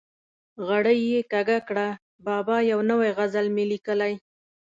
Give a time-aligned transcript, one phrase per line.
[0.67, 1.87] غړۍ یې کږه کړه:
[2.27, 4.13] بابا یو نوی غزل مې لیکلی.